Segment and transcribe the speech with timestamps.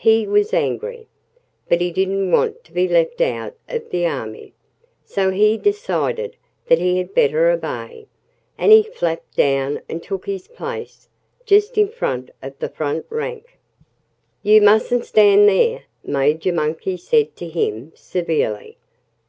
[0.00, 1.06] He was angry.
[1.68, 4.52] But he didn't want to be left out of the army.
[5.04, 6.34] So he decided
[6.66, 8.08] that he had better obey.
[8.58, 11.08] And he flapped down and took his place
[11.46, 13.56] just in front of the front rank.
[14.42, 18.78] "You mustn't stand there!" Major Monkey said to him severely.